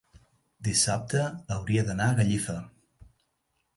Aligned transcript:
dissabte 0.67 1.21
hauria 1.57 1.85
d'anar 1.91 2.09
a 2.09 2.17
Gallifa. 2.21 2.57